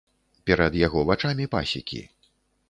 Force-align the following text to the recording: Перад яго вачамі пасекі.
Перад 0.49 0.77
яго 0.85 1.03
вачамі 1.09 1.45
пасекі. 1.57 2.01